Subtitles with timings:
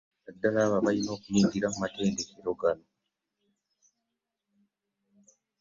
[0.23, 2.87] Naddala abo abalina okuyingira mu matendekero gano